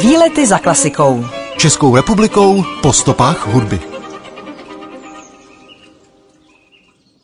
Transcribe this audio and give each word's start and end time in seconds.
Výlety 0.00 0.46
za 0.46 0.58
klasikou. 0.58 1.24
Českou 1.56 1.96
republikou 1.96 2.64
po 2.82 2.92
stopách 2.92 3.46
hudby. 3.46 3.80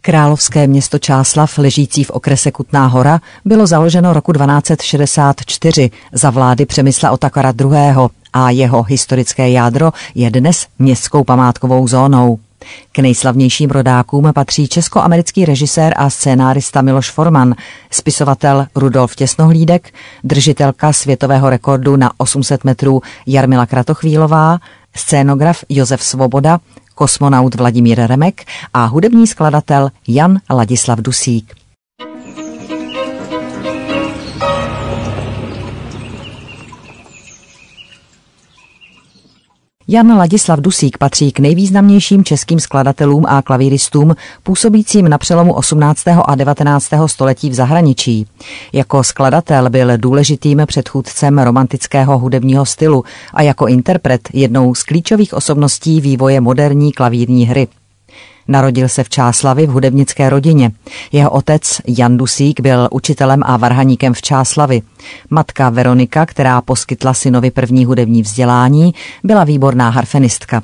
Královské 0.00 0.66
město 0.66 0.98
Čáslav, 0.98 1.58
ležící 1.58 2.04
v 2.04 2.10
okrese 2.10 2.50
Kutná 2.50 2.86
hora, 2.86 3.20
bylo 3.44 3.66
založeno 3.66 4.12
roku 4.12 4.32
1264 4.32 5.90
za 6.12 6.30
vlády 6.30 6.66
Přemysla 6.66 7.10
Otakara 7.10 7.52
II. 7.60 8.08
a 8.32 8.50
jeho 8.50 8.82
historické 8.82 9.50
jádro 9.50 9.92
je 10.14 10.30
dnes 10.30 10.66
městskou 10.78 11.24
památkovou 11.24 11.88
zónou. 11.88 12.38
K 12.92 12.98
nejslavnějším 12.98 13.70
rodákům 13.70 14.32
patří 14.34 14.68
česko-americký 14.68 15.44
režisér 15.44 15.94
a 15.96 16.10
scénárista 16.10 16.82
Miloš 16.82 17.10
Forman, 17.10 17.54
spisovatel 17.90 18.66
Rudolf 18.74 19.16
Těsnohlídek, 19.16 19.94
držitelka 20.24 20.92
světového 20.92 21.50
rekordu 21.50 21.96
na 21.96 22.12
800 22.16 22.64
metrů 22.64 23.02
Jarmila 23.26 23.66
Kratochvílová, 23.66 24.58
scénograf 24.96 25.64
Josef 25.68 26.02
Svoboda, 26.02 26.58
kosmonaut 26.94 27.54
Vladimír 27.54 28.06
Remek 28.06 28.44
a 28.74 28.84
hudební 28.84 29.26
skladatel 29.26 29.90
Jan 30.08 30.40
Ladislav 30.50 30.98
Dusík. 30.98 31.54
Jan 39.90 40.16
Ladislav 40.16 40.60
Dusík 40.60 40.98
patří 40.98 41.32
k 41.32 41.38
nejvýznamnějším 41.38 42.24
českým 42.24 42.60
skladatelům 42.60 43.24
a 43.28 43.42
klavíristům 43.42 44.14
působícím 44.42 45.08
na 45.08 45.18
přelomu 45.18 45.54
18. 45.54 46.02
a 46.24 46.34
19. 46.34 46.90
století 47.06 47.50
v 47.50 47.54
zahraničí. 47.54 48.26
Jako 48.72 49.04
skladatel 49.04 49.70
byl 49.70 49.98
důležitým 49.98 50.62
předchůdcem 50.66 51.38
romantického 51.38 52.18
hudebního 52.18 52.66
stylu 52.66 53.04
a 53.34 53.42
jako 53.42 53.66
interpret 53.66 54.28
jednou 54.32 54.74
z 54.74 54.82
klíčových 54.82 55.34
osobností 55.34 56.00
vývoje 56.00 56.40
moderní 56.40 56.92
klavírní 56.92 57.46
hry. 57.46 57.68
Narodil 58.48 58.88
se 58.88 59.04
v 59.04 59.08
Čáslavi 59.08 59.66
v 59.66 59.70
hudebnické 59.70 60.30
rodině. 60.30 60.70
Jeho 61.12 61.30
otec 61.30 61.80
Jan 61.86 62.16
Dusík 62.16 62.60
byl 62.60 62.88
učitelem 62.90 63.42
a 63.46 63.56
varhaníkem 63.56 64.14
v 64.14 64.22
Čáslavi. 64.22 64.82
Matka 65.30 65.70
Veronika, 65.70 66.26
která 66.26 66.60
poskytla 66.60 67.14
synovi 67.14 67.50
první 67.50 67.84
hudební 67.84 68.22
vzdělání, 68.22 68.94
byla 69.24 69.44
výborná 69.44 69.90
harfenistka. 69.90 70.62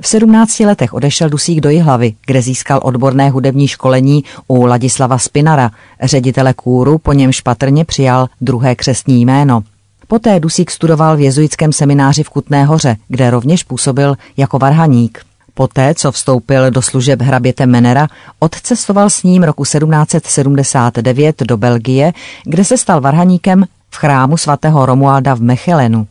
V 0.00 0.08
17 0.08 0.60
letech 0.60 0.94
odešel 0.94 1.28
Dusík 1.28 1.60
do 1.60 1.70
Jihlavy, 1.70 2.14
kde 2.26 2.42
získal 2.42 2.80
odborné 2.82 3.30
hudební 3.30 3.68
školení 3.68 4.24
u 4.48 4.66
Ladislava 4.66 5.18
Spinara, 5.18 5.70
ředitele 6.02 6.54
kůru, 6.54 6.98
po 6.98 7.12
něm 7.12 7.32
špatrně 7.32 7.84
přijal 7.84 8.28
druhé 8.40 8.74
křestní 8.74 9.24
jméno. 9.24 9.62
Poté 10.08 10.40
Dusík 10.40 10.70
studoval 10.70 11.16
v 11.16 11.20
jezuitském 11.20 11.72
semináři 11.72 12.22
v 12.22 12.28
Kutné 12.28 12.64
hoře, 12.64 12.96
kde 13.08 13.30
rovněž 13.30 13.64
působil 13.64 14.14
jako 14.36 14.58
varhaník. 14.58 15.29
Poté, 15.54 15.94
co 15.94 16.12
vstoupil 16.12 16.70
do 16.70 16.82
služeb 16.82 17.22
hraběte 17.22 17.66
Menera, 17.66 18.08
odcestoval 18.38 19.10
s 19.10 19.22
ním 19.22 19.42
roku 19.42 19.62
1779 19.62 21.42
do 21.42 21.56
Belgie, 21.56 22.12
kde 22.44 22.64
se 22.64 22.76
stal 22.76 23.00
varhaníkem 23.00 23.64
v 23.90 23.96
chrámu 23.96 24.36
svatého 24.36 24.86
Romualda 24.86 25.34
v 25.34 25.40
Mechelenu. 25.40 26.06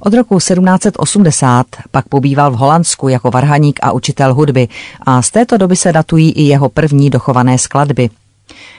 Od 0.00 0.14
roku 0.14 0.38
1780 0.38 1.66
pak 1.90 2.08
pobýval 2.08 2.50
v 2.50 2.56
Holandsku 2.56 3.08
jako 3.08 3.30
varhaník 3.30 3.80
a 3.82 3.92
učitel 3.92 4.34
hudby 4.34 4.68
a 5.06 5.22
z 5.22 5.30
této 5.30 5.56
doby 5.56 5.76
se 5.76 5.92
datují 5.92 6.32
i 6.32 6.42
jeho 6.42 6.68
první 6.68 7.10
dochované 7.10 7.58
skladby– 7.58 8.10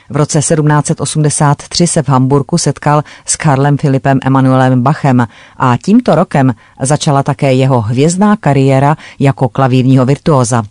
v 0.10 0.16
roce 0.16 0.40
1783 0.40 1.88
se 1.88 2.04
v 2.04 2.10
Hamburku 2.10 2.58
setkal 2.58 3.04
s 3.26 3.36
Karlem 3.36 3.78
Filipem 3.78 4.20
Emanuelem 4.26 4.84
Bachem 4.84 5.28
a 5.58 5.78
tímto 5.78 6.16
rokem 6.16 6.56
začala 6.82 7.24
také 7.24 7.54
jeho 7.54 7.82
hvězdná 7.82 8.36
kariéra 8.36 8.98
jako 9.20 9.50
klavírního 9.50 10.06
virtuóza. 10.06 10.64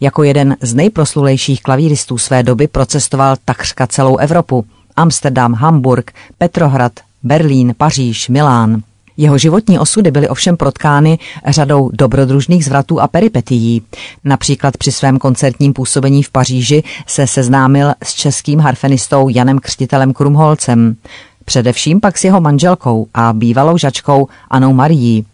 Jako 0.00 0.22
jeden 0.22 0.56
z 0.60 0.74
nejproslulejších 0.74 1.62
klavíristů 1.62 2.18
své 2.18 2.42
doby 2.42 2.68
procestoval 2.68 3.36
takřka 3.44 3.86
celou 3.86 4.16
Evropu. 4.16 4.64
Amsterdam, 4.96 5.54
Hamburg, 5.54 6.12
Petrohrad, 6.38 6.92
Berlín, 7.22 7.74
Paříž, 7.78 8.28
Milán. 8.28 8.82
Jeho 9.20 9.38
životní 9.38 9.78
osudy 9.78 10.10
byly 10.10 10.28
ovšem 10.28 10.56
protkány 10.56 11.18
řadou 11.46 11.90
dobrodružných 11.92 12.64
zvratů 12.64 13.00
a 13.00 13.08
peripetií. 13.08 13.82
Například 14.24 14.76
při 14.76 14.92
svém 14.92 15.18
koncertním 15.18 15.72
působení 15.72 16.22
v 16.22 16.30
Paříži 16.30 16.82
se 17.06 17.26
seznámil 17.26 17.92
s 18.04 18.14
českým 18.14 18.58
harfenistou 18.58 19.28
Janem 19.28 19.58
Křtitelem 19.58 20.12
Krumholcem. 20.12 20.96
Především 21.44 22.00
pak 22.00 22.18
s 22.18 22.24
jeho 22.24 22.40
manželkou 22.40 23.06
a 23.14 23.32
bývalou 23.32 23.78
žačkou 23.78 24.28
Anou 24.50 24.72
Marií. 24.72 25.26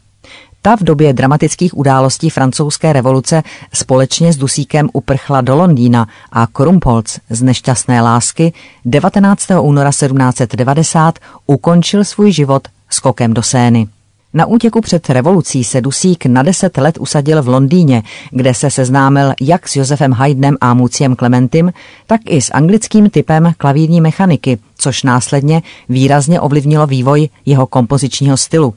Ta 0.66 0.76
v 0.76 0.80
době 0.80 1.12
dramatických 1.12 1.76
událostí 1.76 2.30
francouzské 2.30 2.92
revoluce 2.92 3.42
společně 3.72 4.32
s 4.32 4.36
Dusíkem 4.36 4.88
uprchla 4.92 5.40
do 5.40 5.56
Londýna 5.56 6.08
a 6.32 6.46
Krumpholz 6.46 7.20
z 7.30 7.42
nešťastné 7.42 8.00
lásky 8.00 8.52
19. 8.84 9.46
února 9.60 9.90
1790 9.90 11.18
ukončil 11.46 12.04
svůj 12.04 12.32
život 12.32 12.68
skokem 12.90 13.34
do 13.34 13.42
Sény. 13.42 13.88
Na 14.34 14.46
útěku 14.46 14.80
před 14.80 15.10
revolucí 15.10 15.64
se 15.64 15.80
Dusík 15.80 16.26
na 16.26 16.42
deset 16.42 16.76
let 16.76 16.98
usadil 16.98 17.42
v 17.42 17.48
Londýně, 17.48 18.02
kde 18.30 18.54
se 18.54 18.70
seznámil 18.70 19.32
jak 19.40 19.68
s 19.68 19.76
Josefem 19.76 20.12
Haydnem 20.12 20.56
a 20.60 20.74
Muciem 20.74 21.16
Clementem, 21.16 21.72
tak 22.06 22.20
i 22.26 22.40
s 22.40 22.50
anglickým 22.54 23.10
typem 23.10 23.52
klavírní 23.56 24.00
mechaniky, 24.00 24.58
což 24.78 25.02
následně 25.02 25.62
výrazně 25.88 26.40
ovlivnilo 26.40 26.86
vývoj 26.86 27.28
jeho 27.46 27.66
kompozičního 27.66 28.36
stylu. 28.36 28.74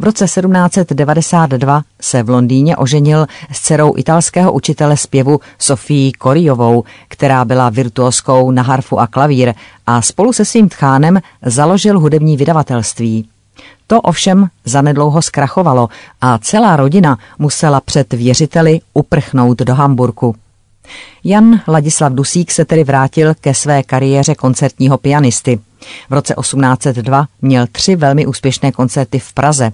V 0.00 0.04
roce 0.04 0.24
1792 0.24 1.82
se 2.00 2.22
v 2.22 2.30
Londýně 2.30 2.76
oženil 2.76 3.26
s 3.52 3.60
dcerou 3.60 3.96
italského 3.96 4.52
učitele 4.52 4.96
zpěvu 4.96 5.40
Sofii 5.58 6.12
Koriovou, 6.12 6.84
která 7.08 7.44
byla 7.44 7.70
virtuoskou 7.70 8.50
na 8.50 8.62
harfu 8.62 9.00
a 9.00 9.06
klavír 9.06 9.54
a 9.86 10.02
spolu 10.02 10.32
se 10.32 10.44
svým 10.44 10.68
tchánem 10.68 11.20
založil 11.46 12.00
hudební 12.00 12.36
vydavatelství. 12.36 13.28
To 13.86 14.00
ovšem 14.00 14.48
zanedlouho 14.64 15.22
zkrachovalo 15.22 15.88
a 16.20 16.38
celá 16.38 16.76
rodina 16.76 17.18
musela 17.38 17.80
před 17.80 18.12
věřiteli 18.12 18.80
uprchnout 18.94 19.58
do 19.58 19.74
Hamburku. 19.74 20.36
Jan 21.24 21.60
Ladislav 21.68 22.12
Dusík 22.12 22.50
se 22.50 22.64
tedy 22.64 22.84
vrátil 22.84 23.34
ke 23.40 23.54
své 23.54 23.82
kariéře 23.82 24.34
koncertního 24.34 24.98
pianisty. 24.98 25.60
V 26.10 26.12
roce 26.12 26.34
1802 26.40 27.26
měl 27.42 27.66
tři 27.72 27.96
velmi 27.96 28.26
úspěšné 28.26 28.72
koncerty 28.72 29.18
v 29.18 29.32
Praze. 29.32 29.72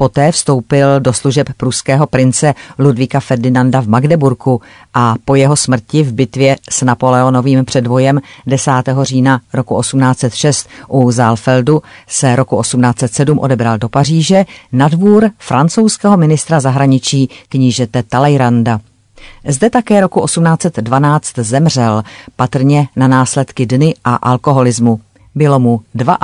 Poté 0.00 0.32
vstoupil 0.32 1.00
do 1.00 1.12
služeb 1.12 1.48
pruského 1.56 2.06
prince 2.06 2.54
Ludvíka 2.78 3.20
Ferdinanda 3.20 3.80
v 3.80 3.88
Magdeburku 3.88 4.60
a 4.94 5.14
po 5.24 5.34
jeho 5.34 5.56
smrti 5.56 6.02
v 6.02 6.12
bitvě 6.12 6.56
s 6.70 6.82
Napoleonovým 6.82 7.64
předvojem 7.64 8.20
10. 8.46 8.72
října 9.02 9.40
roku 9.52 9.80
1806 9.80 10.68
u 10.88 11.10
Zálfeldu 11.10 11.82
se 12.08 12.36
roku 12.36 12.62
1807 12.62 13.38
odebral 13.38 13.78
do 13.78 13.88
Paříže 13.88 14.44
na 14.72 14.88
dvůr 14.88 15.30
francouzského 15.38 16.16
ministra 16.16 16.60
zahraničí 16.60 17.30
knížete 17.48 18.02
Talleyranda. 18.02 18.80
Zde 19.48 19.70
také 19.70 20.00
roku 20.00 20.24
1812 20.24 21.38
zemřel, 21.38 22.02
patrně 22.36 22.88
na 22.96 23.08
následky 23.08 23.66
dny 23.66 23.94
a 24.04 24.14
alkoholismu. 24.14 25.00
Bylo 25.34 25.58
mu 25.58 25.80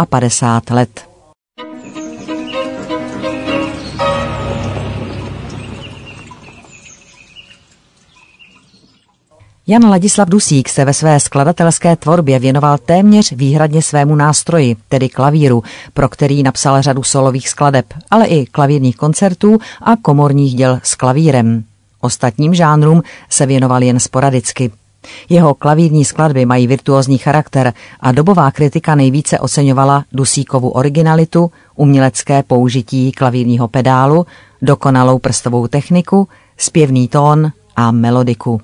52 0.08 0.76
let. 0.76 1.06
Jan 9.68 9.88
Ladislav 9.90 10.28
Dusík 10.28 10.68
se 10.68 10.84
ve 10.84 10.94
své 10.94 11.20
skladatelské 11.20 11.96
tvorbě 11.96 12.38
věnoval 12.38 12.78
téměř 12.78 13.32
výhradně 13.32 13.82
svému 13.82 14.16
nástroji, 14.16 14.76
tedy 14.88 15.08
klavíru, 15.08 15.62
pro 15.94 16.08
který 16.08 16.42
napsal 16.42 16.82
řadu 16.82 17.02
solových 17.02 17.48
skladeb, 17.48 17.86
ale 18.10 18.26
i 18.26 18.46
klavírních 18.46 18.96
koncertů 18.96 19.58
a 19.82 19.96
komorních 19.96 20.54
děl 20.54 20.80
s 20.82 20.94
klavírem. 20.94 21.64
Ostatním 22.00 22.54
žánrům 22.54 23.02
se 23.30 23.46
věnoval 23.46 23.82
jen 23.82 24.00
sporadicky. 24.00 24.70
Jeho 25.28 25.54
klavírní 25.54 26.04
skladby 26.04 26.46
mají 26.46 26.66
virtuózní 26.66 27.18
charakter 27.18 27.72
a 28.00 28.12
dobová 28.12 28.50
kritika 28.50 28.94
nejvíce 28.94 29.38
oceňovala 29.38 30.04
Dusíkovu 30.12 30.68
originalitu, 30.70 31.50
umělecké 31.76 32.42
použití 32.42 33.12
klavírního 33.12 33.68
pedálu, 33.68 34.26
dokonalou 34.62 35.18
prstovou 35.18 35.66
techniku, 35.66 36.28
zpěvný 36.56 37.08
tón 37.08 37.52
a 37.76 37.90
melodiku. 37.90 38.60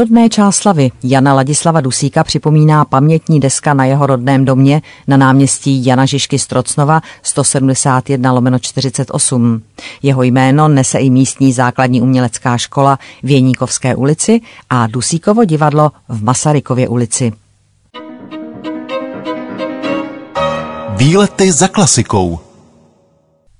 Rodné 0.00 0.28
Čáslavy 0.28 0.90
Jana 1.02 1.34
Ladislava 1.34 1.80
Dusíka 1.80 2.24
připomíná 2.24 2.84
pamětní 2.84 3.40
deska 3.40 3.74
na 3.74 3.84
jeho 3.84 4.06
rodném 4.06 4.44
domě 4.44 4.82
na 5.08 5.16
náměstí 5.16 5.86
Jana 5.86 6.06
Žižky 6.06 6.38
Strocnova 6.38 7.00
171 7.22 8.32
lomeno 8.32 8.58
48. 8.58 9.62
Jeho 10.02 10.22
jméno 10.22 10.68
nese 10.68 10.98
i 10.98 11.10
místní 11.10 11.52
základní 11.52 12.00
umělecká 12.00 12.58
škola 12.58 12.98
v 13.22 13.30
Jeníkovské 13.30 13.94
ulici 13.94 14.40
a 14.70 14.86
Dusíkovo 14.86 15.44
divadlo 15.44 15.92
v 16.08 16.24
Masarykově 16.24 16.88
ulici. 16.88 17.32
Výlety 20.96 21.52
za 21.52 21.68
klasikou. 21.68 22.49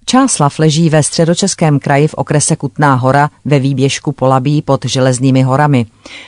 Čáslav 0.05 0.59
leží 0.59 0.91
ve 0.91 1.03
středočeském 1.03 1.79
kraji 1.79 2.09
v 2.09 2.15
okrese 2.15 2.57
Kutná 2.57 2.95
hora 2.95 3.31
ve 3.45 3.59
výběžku 3.59 4.13
Polabí 4.13 4.63
pod 4.63 4.85
Železnými 4.85 5.43
horami. 5.43 5.87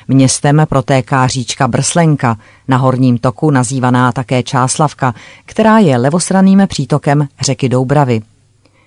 Městem 0.08 0.66
protéká 0.68 1.26
říčka 1.26 1.68
Brslenka, 1.68 2.36
na 2.68 2.76
horním 2.76 3.18
toku 3.18 3.50
nazývaná 3.50 4.12
také 4.12 4.42
Čáslavka, 4.42 5.14
která 5.46 5.78
je 5.78 5.96
levostraným 5.96 6.62
přítokem 6.66 7.28
řeky 7.40 7.68
Doubravy. 7.68 8.22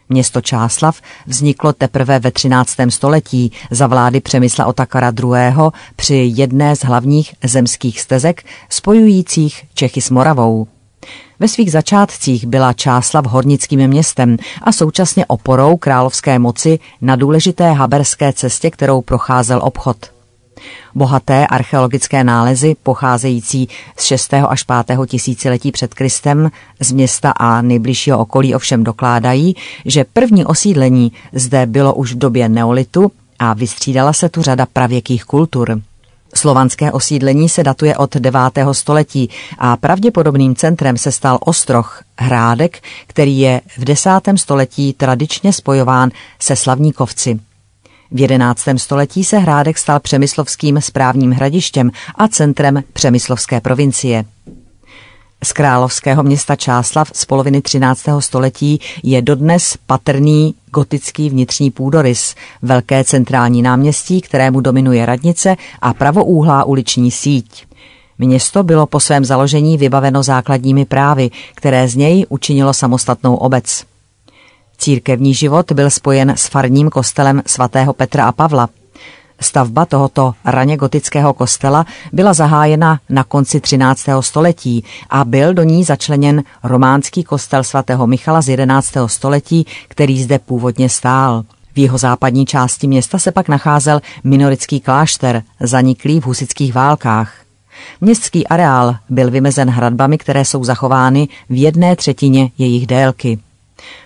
Město 0.10 0.42
Čáslav 0.42 1.02
vzniklo 1.28 1.74
teprve 1.74 2.20
ve 2.20 2.32
13. 2.32 2.76
století 2.90 3.52
za 3.72 3.88
vlády 3.88 4.22
Přemysla 4.22 4.66
Otakara 4.66 5.14
II. 5.24 5.72
při 5.96 6.32
jedné 6.36 6.76
z 6.76 6.80
hlavních 6.80 7.36
zemských 7.44 8.02
stezek 8.02 8.44
spojujících 8.70 9.64
Čechy 9.74 10.02
s 10.02 10.10
Moravou. 10.10 10.68
Ve 11.40 11.48
svých 11.48 11.72
začátcích 11.72 12.46
byla 12.46 12.74
Čáslav 12.74 13.26
hornickým 13.26 13.88
městem 13.88 14.38
a 14.62 14.72
současně 14.72 15.26
oporou 15.26 15.78
královské 15.78 16.40
moci 16.40 16.80
na 17.02 17.16
důležité 17.16 17.72
haberské 17.72 18.34
cestě, 18.34 18.72
kterou 18.72 19.02
procházel 19.02 19.60
obchod. 19.64 19.98
Bohaté 20.96 21.48
archeologické 21.48 22.24
nálezy 22.24 22.76
pocházející 22.84 23.70
z 23.98 24.04
6. 24.04 24.34
až 24.34 24.64
5. 24.86 25.00
tisíciletí 25.08 25.72
před 25.72 25.94
Kristem 25.94 26.52
z 26.80 26.92
města 26.92 27.32
a 27.32 27.62
nejbližšího 27.62 28.20
okolí 28.20 28.56
ovšem 28.56 28.84
dokládají, 28.84 29.56
že 29.86 30.06
první 30.14 30.46
osídlení 30.46 31.12
zde 31.34 31.66
bylo 31.66 31.94
už 31.94 32.14
v 32.14 32.18
době 32.18 32.50
neolitu 32.50 33.12
a 33.40 33.54
vystřídala 33.54 34.14
se 34.14 34.30
tu 34.30 34.42
řada 34.42 34.66
pravěkých 34.74 35.26
kultur. 35.26 35.82
Slovanské 36.38 36.92
osídlení 36.92 37.50
se 37.50 37.64
datuje 37.64 37.98
od 37.98 38.16
9. 38.16 38.40
století 38.72 39.30
a 39.58 39.78
pravděpodobným 39.78 40.56
centrem 40.56 40.98
se 40.98 41.12
stal 41.12 41.38
Ostroh, 41.42 42.04
hrádek, 42.20 42.84
který 43.08 43.40
je 43.40 43.62
v 43.78 43.86
10. 43.86 44.10
století 44.36 44.94
tradičně 44.94 45.54
spojován 45.54 46.12
se 46.40 46.56
slavníkovci. 46.56 47.40
V 48.12 48.20
11. 48.20 48.62
století 48.78 49.24
se 49.24 49.38
hrádek 49.38 49.78
stal 49.78 50.00
přemyslovským 50.00 50.82
správním 50.82 51.32
hradištěm 51.32 51.92
a 52.16 52.28
centrem 52.28 52.84
přemyslovské 52.94 53.62
provincie. 53.62 54.26
Z 55.44 55.54
královského 55.54 56.24
města 56.24 56.56
Čáslav 56.56 57.12
z 57.14 57.26
poloviny 57.26 57.62
13. 57.62 58.02
století 58.20 58.80
je 59.04 59.22
dodnes 59.22 59.78
patrný 59.86 60.56
gotický 60.76 61.30
vnitřní 61.30 61.72
půdorys, 61.72 62.36
velké 62.62 63.04
centrální 63.04 63.62
náměstí, 63.62 64.22
kterému 64.22 64.62
dominuje 64.62 65.06
radnice 65.06 65.56
a 65.82 65.94
pravoúhlá 65.94 66.64
uliční 66.64 67.12
síť. 67.12 67.66
Město 68.18 68.64
bylo 68.64 68.86
po 68.86 69.00
svém 69.00 69.26
založení 69.26 69.78
vybaveno 69.78 70.24
základními 70.24 70.86
právy, 70.86 71.30
které 71.56 71.88
z 71.88 71.96
něj 71.96 72.26
učinilo 72.30 72.74
samostatnou 72.74 73.36
obec. 73.36 73.84
Církevní 74.78 75.34
život 75.34 75.72
byl 75.72 75.90
spojen 75.90 76.34
s 76.36 76.48
farním 76.48 76.90
kostelem 76.90 77.42
svatého 77.46 77.94
Petra 77.94 78.28
a 78.28 78.32
Pavla– 78.32 78.70
Stavba 79.42 79.86
tohoto 79.86 80.34
raně 80.46 80.78
gotického 80.78 81.34
kostela 81.34 81.86
byla 82.14 82.34
zahájena 82.34 83.00
na 83.10 83.24
konci 83.24 83.60
13. 83.60 84.06
století 84.20 84.84
a 85.10 85.26
byl 85.26 85.54
do 85.54 85.64
ní 85.64 85.84
začleněn 85.84 86.44
románský 86.64 87.24
kostel 87.24 87.64
svatého 87.64 88.08
Michala 88.08 88.42
z 88.42 88.50
11. 88.50 88.94
století, 89.06 89.66
který 89.88 90.24
zde 90.24 90.40
původně 90.40 90.90
stál. 90.90 91.44
V 91.74 91.80
jeho 91.80 91.98
západní 91.98 92.46
části 92.46 92.88
města 92.88 93.20
se 93.20 93.32
pak 93.32 93.50
nacházel 93.50 94.02
minorický 94.24 94.80
klášter, 94.80 95.44
zaniklý 95.60 96.22
v 96.22 96.26
husických 96.26 96.74
válkách. 96.74 97.34
Městský 98.02 98.48
areál 98.48 98.96
byl 99.10 99.32
vymezen 99.32 99.70
hradbami, 99.70 100.18
které 100.18 100.46
jsou 100.46 100.64
zachovány 100.64 101.28
v 101.50 101.62
jedné 101.62 101.96
třetině 101.96 102.52
jejich 102.58 102.88
délky. 102.88 103.40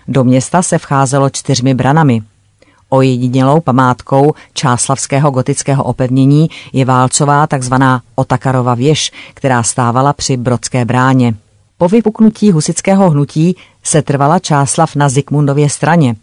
Do 0.07 0.23
města 0.23 0.61
se 0.61 0.77
vcházelo 0.77 1.29
čtyřmi 1.29 1.73
branami– 1.73 2.21
Ojedinělou 2.89 3.59
památkou 3.59 4.33
čáslavského 4.53 5.31
gotického 5.31 5.83
opevnění 5.83 6.49
je 6.73 6.85
válcová 6.85 7.47
tzv. 7.47 7.73
Otakarova 8.15 8.75
věž, 8.75 9.11
která 9.33 9.63
stávala 9.63 10.13
při 10.13 10.37
Brodské 10.37 10.85
bráně. 10.85 11.33
Po 11.77 11.87
vypuknutí 11.87 12.51
husického 12.51 13.09
hnutí 13.09 13.55
se 13.83 14.01
trvala 14.01 14.39
Čáslav 14.39 14.95
na 14.95 15.09
Zikmundově 15.09 15.69
straně. 15.69 16.15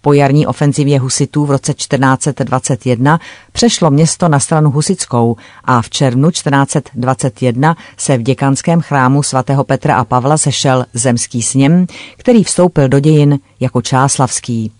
Po 0.00 0.12
jarní 0.12 0.46
ofenzivě 0.46 1.00
husitů 1.00 1.46
v 1.46 1.50
roce 1.50 1.74
1421 1.74 3.20
přešlo 3.52 3.90
město 3.90 4.28
na 4.28 4.40
stranu 4.40 4.70
husickou 4.70 5.36
a 5.64 5.82
v 5.82 5.90
červnu 5.90 6.30
1421 6.30 7.76
se 7.96 8.18
v 8.18 8.22
děkanském 8.22 8.80
chrámu 8.80 9.22
svatého 9.22 9.64
Petra 9.64 9.96
a 9.96 10.04
Pavla 10.04 10.38
sešel 10.38 10.84
zemský 10.94 11.42
sněm, 11.42 11.86
který 12.16 12.44
vstoupil 12.44 12.88
do 12.88 13.00
dějin 13.00 13.38
jako 13.60 13.82
čáslavský. 13.82 14.72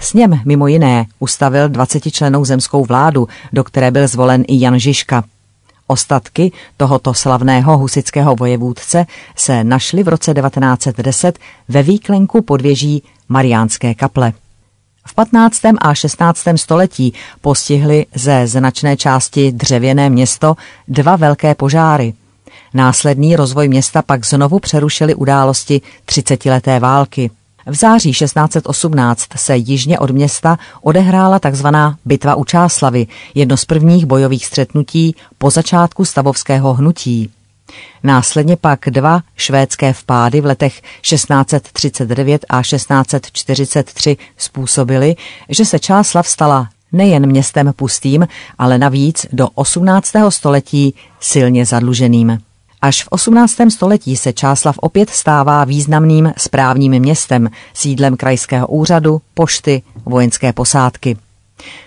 Sněm 0.00 0.40
mimo 0.44 0.66
jiné 0.66 1.06
ustavil 1.18 1.68
20 1.68 2.10
členou 2.10 2.44
zemskou 2.44 2.84
vládu, 2.84 3.28
do 3.52 3.64
které 3.64 3.90
byl 3.90 4.08
zvolen 4.08 4.44
i 4.48 4.60
Jan 4.60 4.78
Žižka. 4.78 5.24
Ostatky 5.86 6.52
tohoto 6.76 7.14
slavného 7.14 7.78
husického 7.78 8.36
vojevůdce 8.36 9.06
se 9.36 9.64
našly 9.64 10.02
v 10.02 10.08
roce 10.08 10.34
1910 10.34 11.38
ve 11.68 11.82
výklenku 11.82 12.42
podvěží 12.42 13.02
Mariánské 13.28 13.94
kaple. 13.94 14.32
V 15.06 15.14
15. 15.14 15.60
a 15.78 15.94
16. 15.94 16.40
století 16.56 17.12
postihly 17.40 18.06
ze 18.14 18.46
značné 18.46 18.96
části 18.96 19.52
dřevěné 19.52 20.10
město 20.10 20.56
dva 20.88 21.16
velké 21.16 21.54
požáry. 21.54 22.14
Následný 22.74 23.36
rozvoj 23.36 23.68
města 23.68 24.02
pak 24.02 24.26
znovu 24.26 24.58
přerušily 24.58 25.14
události 25.14 25.80
třicetileté 26.04 26.80
války. 26.80 27.30
V 27.66 27.74
září 27.74 28.12
1618 28.12 29.26
se 29.36 29.56
jižně 29.56 29.98
od 29.98 30.10
města 30.10 30.58
odehrála 30.82 31.38
tzv. 31.38 31.66
bitva 32.04 32.34
u 32.34 32.44
Čáslavy, 32.44 33.06
jedno 33.34 33.56
z 33.56 33.64
prvních 33.64 34.06
bojových 34.06 34.46
střetnutí 34.46 35.16
po 35.38 35.50
začátku 35.50 36.04
stavovského 36.04 36.74
hnutí. 36.74 37.30
Následně 38.02 38.56
pak 38.56 38.80
dva 38.90 39.20
švédské 39.36 39.92
vpády 39.92 40.40
v 40.40 40.46
letech 40.46 40.82
1639 41.00 42.46
a 42.48 42.62
1643 42.62 44.16
způsobily, 44.36 45.16
že 45.48 45.64
se 45.64 45.78
Čáslav 45.78 46.28
stala 46.28 46.68
nejen 46.92 47.26
městem 47.26 47.72
pustým, 47.76 48.28
ale 48.58 48.78
navíc 48.78 49.26
do 49.32 49.48
18. 49.54 50.12
století 50.28 50.94
silně 51.20 51.66
zadluženým. 51.66 52.38
Až 52.84 53.04
v 53.04 53.08
18. 53.10 53.56
století 53.68 54.16
se 54.16 54.32
Čáslav 54.32 54.78
opět 54.78 55.10
stává 55.10 55.64
významným 55.64 56.32
správním 56.36 56.92
městem, 56.92 57.50
sídlem 57.74 58.16
krajského 58.16 58.66
úřadu, 58.66 59.20
pošty, 59.34 59.82
vojenské 60.06 60.52
posádky. 60.52 61.16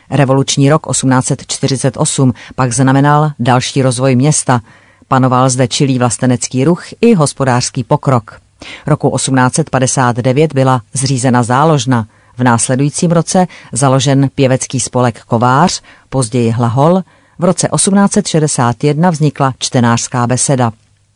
Revoluční 0.10 0.70
rok 0.70 0.88
1848 0.92 2.34
pak 2.56 2.74
znamenal 2.74 3.32
další 3.40 3.82
rozvoj 3.82 4.16
města. 4.16 4.62
Panoval 5.08 5.50
zde 5.50 5.68
čilý 5.68 6.00
vlastenecký 6.00 6.64
ruch 6.64 6.84
i 7.02 7.14
hospodářský 7.14 7.84
pokrok. 7.84 8.42
Roku 8.88 9.16
1859 9.16 10.54
byla 10.54 10.82
zřízena 10.94 11.44
záložna. 11.44 12.08
V 12.38 12.44
následujícím 12.44 13.12
roce 13.12 13.48
založen 13.72 14.30
pěvecký 14.36 14.80
spolek 14.80 15.22
Kovář, 15.24 15.82
později 16.10 16.52
Hlahol. 16.52 17.02
V 17.40 17.44
roce 17.44 17.70
1861 17.76 19.10
vznikla 19.10 19.54
čtenářská 19.60 20.28
beseda 20.28 20.72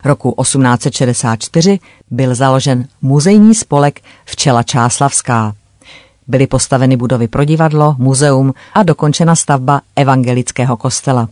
roku 0.05 0.35
1864 0.41 1.79
byl 2.11 2.35
založen 2.35 2.87
muzejní 3.01 3.55
spolek 3.55 4.01
Včela 4.25 4.63
Čáslavská. 4.63 5.53
Byly 6.27 6.47
postaveny 6.47 6.97
budovy 6.97 7.27
pro 7.27 7.43
divadlo, 7.43 7.95
muzeum 7.97 8.53
a 8.73 8.83
dokončena 8.83 9.35
stavba 9.35 9.81
evangelického 9.95 10.77
kostela. 10.77 11.27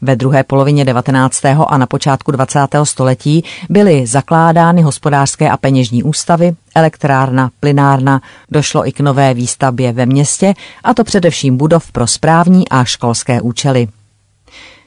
Ve 0.00 0.16
druhé 0.16 0.44
polovině 0.44 0.84
19. 0.84 1.44
a 1.44 1.78
na 1.78 1.86
počátku 1.86 2.30
20. 2.30 2.58
století 2.84 3.44
byly 3.68 4.06
zakládány 4.06 4.82
hospodářské 4.82 5.50
a 5.50 5.56
peněžní 5.56 6.02
ústavy, 6.02 6.52
elektrárna, 6.74 7.50
plynárna, 7.60 8.20
došlo 8.50 8.88
i 8.88 8.92
k 8.92 9.00
nové 9.00 9.34
výstavbě 9.34 9.92
ve 9.92 10.06
městě, 10.06 10.54
a 10.84 10.94
to 10.94 11.04
především 11.04 11.56
budov 11.56 11.92
pro 11.92 12.06
správní 12.06 12.68
a 12.68 12.84
školské 12.84 13.40
účely. 13.40 13.88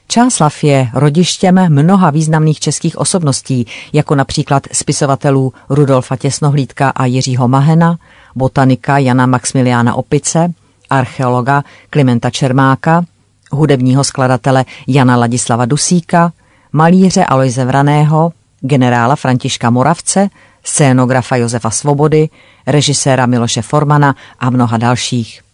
Čáslav 0.07 0.63
je 0.63 0.89
rodištěm 0.93 1.69
mnoha 1.69 2.09
významných 2.09 2.59
českých 2.59 2.97
osobností, 2.97 3.67
jako 3.93 4.15
například 4.15 4.67
spisovatelů 4.71 5.53
Rudolfa 5.69 6.15
Těsnohlídka 6.15 6.89
a 6.89 7.05
Jiřího 7.05 7.47
Mahena, 7.47 7.97
botanika 8.35 8.97
Jana 8.97 9.25
Maximiliána 9.25 9.95
Opice, 9.95 10.53
archeologa 10.89 11.63
Klimenta 11.89 12.29
Čermáka, 12.29 13.05
hudebního 13.51 14.03
skladatele 14.03 14.65
Jana 14.87 15.15
Ladislava 15.15 15.65
Dusíka, 15.65 16.31
malíře 16.71 17.25
Aloise 17.25 17.65
Vraného, 17.65 18.31
generála 18.61 19.15
Františka 19.15 19.69
Moravce, 19.69 20.29
scénografa 20.63 21.35
Josefa 21.35 21.69
Svobody, 21.69 22.29
režiséra 22.67 23.25
Miloše 23.25 23.61
Formana 23.61 24.15
a 24.39 24.49
mnoha 24.49 24.77
dalších. 24.77 25.44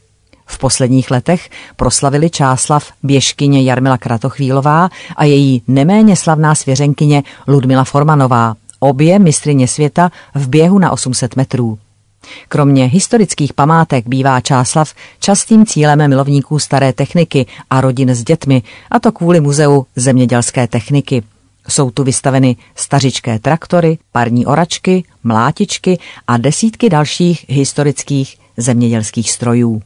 V 0.52 0.58
posledních 0.58 1.12
letech 1.12 1.50
proslavili 1.76 2.30
Čáslav 2.30 2.92
běžkyně 3.04 3.64
Jarmila 3.64 3.98
Kratochvílová 3.98 4.90
a 5.16 5.24
její 5.24 5.62
neméně 5.68 6.16
slavná 6.16 6.56
svěřenkyně 6.56 7.24
Ludmila 7.48 7.84
Formanová, 7.84 8.56
obě 8.80 9.20
mistrině 9.20 9.68
světa 9.68 10.12
v 10.36 10.50
běhu 10.50 10.80
na 10.80 10.92
800 10.92 11.36
metrů. 11.36 11.78
Kromě 12.48 12.86
historických 12.86 13.54
památek 13.54 14.08
bývá 14.08 14.42
Čáslav 14.42 14.94
častým 15.20 15.66
cílem 15.66 16.10
milovníků 16.10 16.60
staré 16.60 16.94
techniky 16.94 17.46
a 17.70 17.82
rodin 17.82 18.10
s 18.10 18.24
dětmi, 18.24 18.64
a 18.92 19.00
to 19.00 19.12
kvůli 19.12 19.40
muzeu 19.40 19.86
zemědělské 19.96 20.68
techniky. 20.68 21.24
Jsou 21.68 21.92
tu 21.92 22.04
vystaveny 22.04 22.56
stařičké 22.76 23.40
traktory, 23.40 23.98
parní 24.12 24.46
oračky, 24.46 25.04
mlátičky 25.24 26.00
a 26.28 26.38
desítky 26.38 26.90
dalších 26.90 27.46
historických 27.50 28.38
zemědělských 28.58 29.32
strojů. 29.32 29.82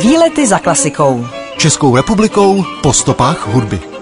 Výlety 0.00 0.46
za 0.46 0.58
klasikou. 0.58 1.26
Českou 1.56 1.96
republikou 1.96 2.64
po 2.82 2.92
stopách 2.92 3.46
hudby. 3.46 3.97